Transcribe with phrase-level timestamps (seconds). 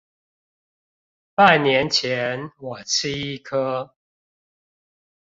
[1.35, 3.91] 半年前我吃一顆